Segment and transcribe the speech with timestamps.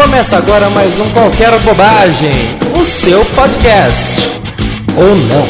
[0.00, 2.30] Começa agora mais um Qualquer Bobagem,
[2.80, 4.28] o seu podcast.
[4.96, 5.48] Ou não.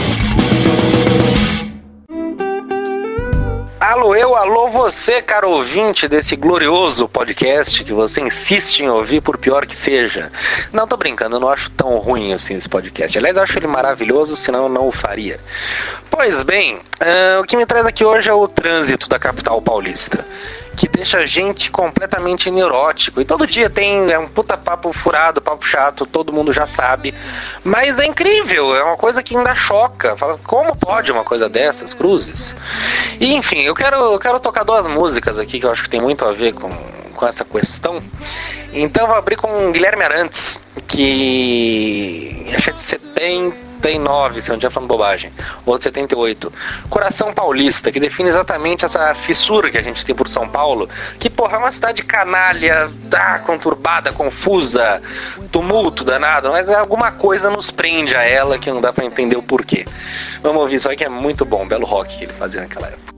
[3.78, 9.36] Alô, eu, alô, você, caro ouvinte desse glorioso podcast que você insiste em ouvir, por
[9.36, 10.32] pior que seja.
[10.72, 13.18] Não, tô brincando, eu não acho tão ruim assim esse podcast.
[13.18, 15.38] Aliás, eu acho ele maravilhoso, senão eu não o faria.
[16.10, 20.24] Pois bem, uh, o que me traz aqui hoje é o trânsito da capital paulista
[20.78, 23.20] que deixa a gente completamente neurótico.
[23.20, 27.12] E todo dia tem é um puta papo furado, papo chato, todo mundo já sabe.
[27.64, 30.16] Mas é incrível, é uma coisa que ainda choca.
[30.16, 32.54] Fala, como pode uma coisa dessas, cruzes?
[33.20, 36.00] E enfim, eu quero, eu quero tocar duas músicas aqui que eu acho que tem
[36.00, 36.68] muito a ver com,
[37.14, 38.02] com essa questão.
[38.72, 44.58] Então vou abrir com Guilherme Arantes, que acho é de 70 79, se eu não
[44.58, 45.32] estiver falando bobagem,
[45.64, 46.52] ou de 78.
[46.88, 50.88] Coração Paulista, que define exatamente essa fissura que a gente tem por São Paulo,
[51.18, 55.02] que, porra, é uma cidade canalha, tá, conturbada, confusa,
[55.50, 59.42] tumulto danado, mas alguma coisa nos prende a ela que não dá para entender o
[59.42, 59.84] porquê.
[60.42, 63.14] Vamos ouvir aí que é muito bom, belo rock que ele fazia naquela época.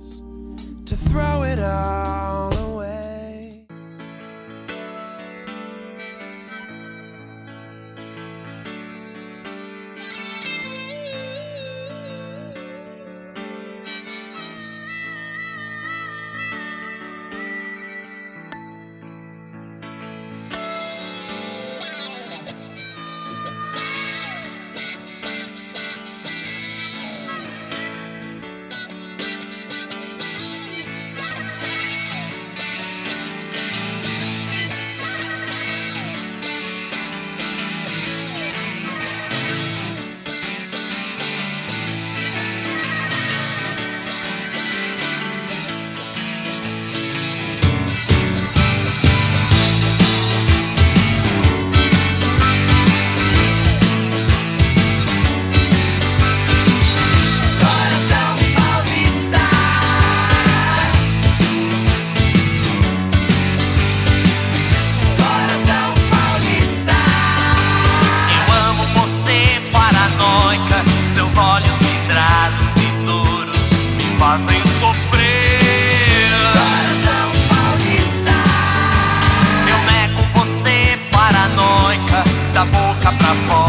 [83.01, 83.60] cup, my phone.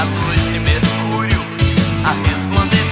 [0.00, 1.40] a luz de Mercúrio
[2.04, 2.83] a responder.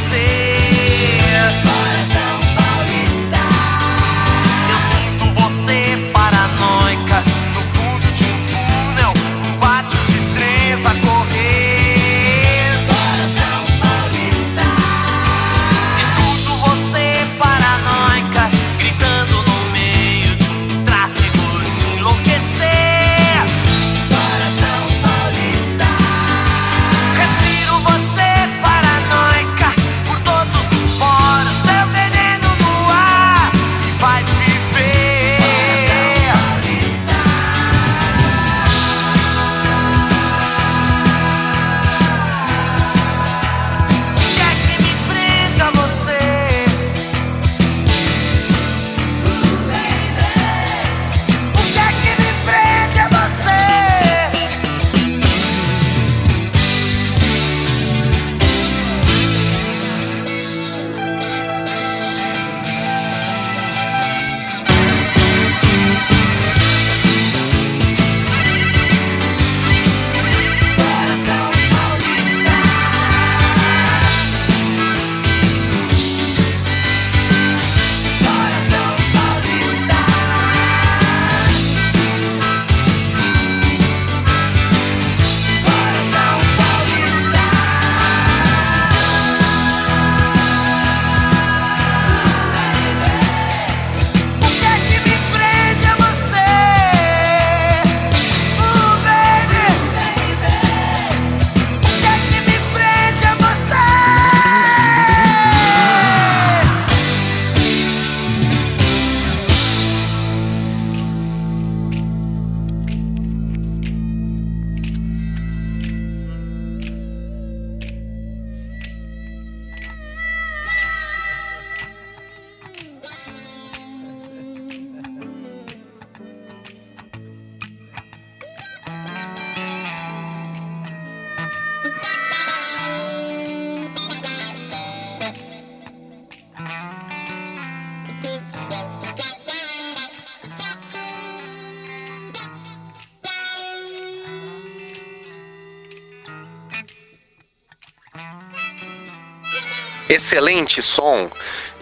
[150.09, 151.31] Excelente som.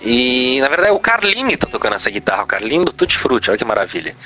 [0.03, 3.59] E na verdade o Carlini tá tocando essa guitarra, o Carlini do Tutti Frutti, olha
[3.59, 4.17] que maravilha.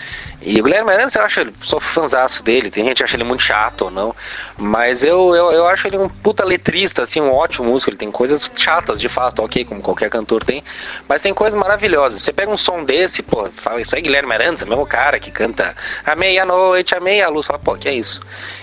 [0.40, 3.24] E o Guilherme Arantes, eu acho, ele, sou fãzaço dele, tem gente que acha ele
[3.24, 4.14] muito chato ou não,
[4.56, 8.10] mas eu, eu, eu acho ele um puta letrista, assim, um ótimo músico, ele tem
[8.10, 10.62] coisas chatas de fato, ok, como qualquer cantor tem,
[11.08, 12.22] mas tem coisas maravilhosas.
[12.22, 14.86] Você pega um som desse, pô, fala, isso aí é Guilherme Arantes, é o mesmo
[14.86, 15.74] cara que canta
[16.06, 18.20] a meia-noite, a meia-luz, fala, pô, que é isso?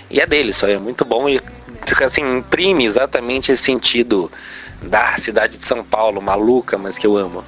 [0.09, 1.41] E é dele, isso aí é muito bom e,
[2.05, 4.31] assim, imprime exatamente esse sentido
[4.81, 7.43] da cidade de São Paulo, maluca, mas que eu amo.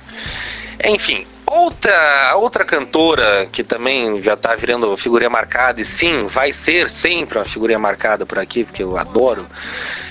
[0.83, 6.89] Enfim, outra outra cantora que também já tá virando figurinha marcada e sim, vai ser
[6.89, 9.45] sempre uma figurinha marcada por aqui, porque eu adoro.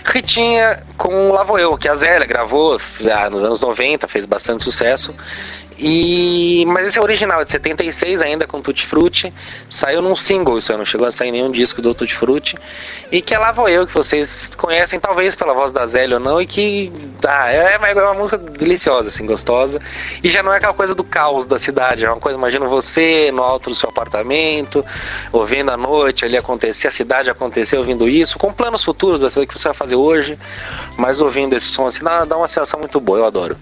[0.05, 2.81] Ritinha com Lavo Eu, que a Zélia gravou
[3.31, 5.15] nos anos 90, fez bastante sucesso.
[5.79, 9.33] E mas esse é original, é de 76 ainda com Tutti Frutti.
[9.71, 12.57] Saiu num single, isso aí não chegou a sair nenhum disco do Tutti Frutti.
[13.11, 16.23] E que é Lá Vou Eu, que vocês conhecem talvez pela voz da Zélia ou
[16.23, 16.93] não, e que
[17.27, 19.81] ah, é, é uma música deliciosa, assim, gostosa.
[20.23, 23.31] E já não é aquela coisa do caos da cidade, é uma coisa, imagina você
[23.33, 24.85] no alto do seu apartamento,
[25.33, 29.59] ouvindo a noite ali acontecer, a cidade acontecer, ouvindo isso, com planos futuros da que
[29.59, 30.39] você vai fazer hoje,
[30.97, 33.57] mas ouvindo esse som assim, dá, dá uma sensação muito boa, eu adoro.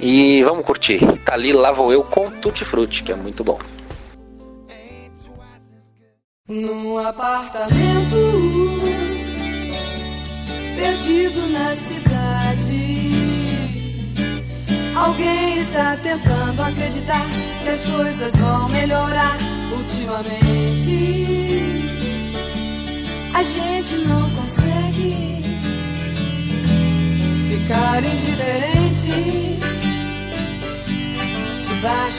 [0.00, 1.00] E vamos curtir.
[1.24, 3.58] Tá ali lá vou eu com Tutti Frutti, que é muito bom.
[6.48, 8.16] Num apartamento
[10.76, 13.12] perdido na cidade,
[14.96, 17.24] alguém está tentando acreditar
[17.62, 19.36] que as coisas vão melhorar
[19.70, 21.60] ultimamente.
[23.32, 25.40] A gente não consegue
[27.48, 28.29] ficar indiferente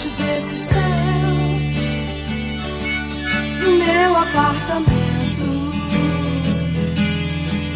[0.01, 0.81] debaixo desse céu
[3.59, 5.45] do meu apartamento.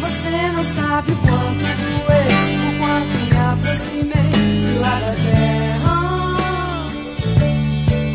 [0.00, 2.32] Você não sabe o quanto doeu,
[2.66, 4.30] o quanto me aproximei
[4.62, 5.96] de lá da terra.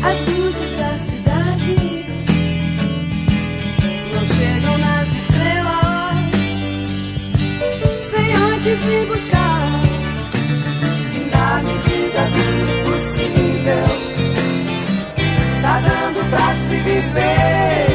[0.04, 1.76] As luzes da cidade
[4.14, 6.16] não chegam nas estrelas
[8.10, 9.41] sem antes me buscar.
[16.84, 17.91] Viver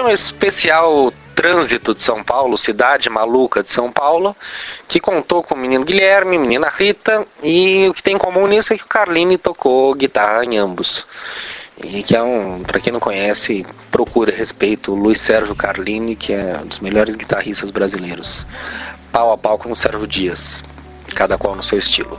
[0.00, 4.34] Foi um especial trânsito de São Paulo, cidade maluca de São Paulo,
[4.88, 8.72] que contou com o menino Guilherme, menina Rita, e o que tem em comum nisso
[8.72, 11.06] é que o Carline tocou guitarra em ambos.
[11.84, 16.58] E que é um, para quem não conhece, procura respeito Luiz Sérgio Carlini, que é
[16.62, 18.46] um dos melhores guitarristas brasileiros.
[19.12, 20.62] Pau a pau com o Sérgio Dias,
[21.14, 22.18] cada qual no seu estilo.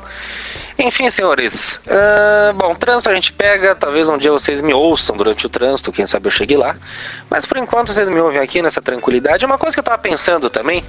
[0.84, 5.46] Enfim, senhores, uh, bom, trânsito a gente pega, talvez um dia vocês me ouçam durante
[5.46, 6.76] o trânsito, quem sabe eu chegue lá.
[7.30, 9.46] Mas por enquanto vocês me ouvem aqui nessa tranquilidade.
[9.46, 10.84] Uma coisa que eu tava pensando também,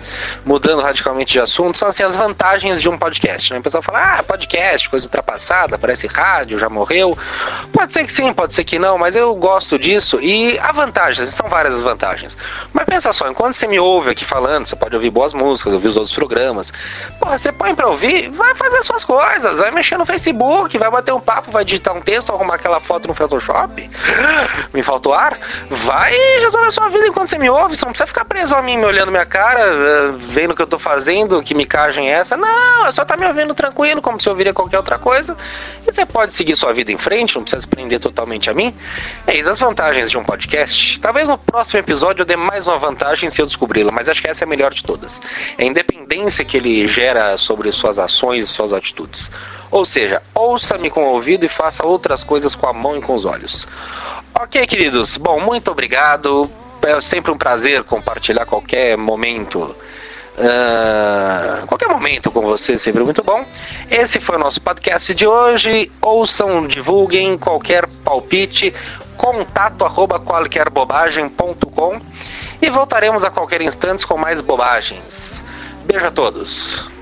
[0.47, 3.53] mudando radicalmente de assunto, são assim, as vantagens de um podcast.
[3.53, 3.59] Né?
[3.59, 7.17] O pessoal fala, ah, podcast, coisa ultrapassada, parece rádio, já morreu.
[7.71, 10.19] Pode ser que sim, pode ser que não, mas eu gosto disso.
[10.23, 12.35] E a vantagem, são várias as vantagens.
[12.73, 15.89] Mas pensa só, enquanto você me ouve aqui falando, você pode ouvir boas músicas, ouvir
[15.89, 16.73] os outros programas.
[17.21, 21.13] Porra, você põe pra ouvir, vai fazer suas coisas, vai mexer no Facebook, vai bater
[21.13, 23.91] um papo, vai digitar um texto, arrumar aquela foto no Photoshop.
[24.73, 25.39] Me faltou ar?
[25.69, 27.77] Vai resolver sua vida enquanto você me ouve.
[27.77, 30.63] Você não precisa ficar preso a mim, me olhando minha cara, eh, vendo o que
[30.63, 32.37] eu tô fazendo, que micagem é essa.
[32.37, 35.37] Não, é só tá me ouvindo tranquilo, como se eu ouviria qualquer outra coisa.
[35.87, 38.75] E você pode seguir sua vida em frente, não precisa se prender totalmente a mim.
[39.27, 41.01] Eis as vantagens de um podcast.
[41.01, 44.29] Talvez no próximo episódio eu dê mais uma vantagem se eu descobri-la, mas acho que
[44.29, 45.21] essa é a melhor de todas.
[45.59, 49.31] É a independência que ele gera sobre suas ações e suas atitudes.
[49.73, 53.15] Ou seja, ouça-me com o ouvido e faça outras coisas com a mão e com
[53.17, 53.67] os olhos.
[54.39, 55.17] Ok, queridos.
[55.17, 56.49] Bom, muito obrigado.
[56.83, 59.75] É sempre um prazer compartilhar qualquer momento.
[60.33, 63.45] Uh, qualquer momento com você, sempre muito bom.
[63.91, 65.91] Esse foi o nosso podcast de hoje.
[66.03, 68.75] Ouçam, divulguem qualquer palpite,
[69.17, 72.01] contato arroba qualquerbobagem.com
[72.61, 75.43] e voltaremos a qualquer instante com mais bobagens.
[75.87, 77.02] Beijo a todos.